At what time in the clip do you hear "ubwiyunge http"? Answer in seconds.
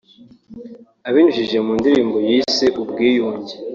2.81-3.65